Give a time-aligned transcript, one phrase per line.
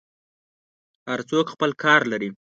[1.09, 2.29] هر څوک خپل کار لري.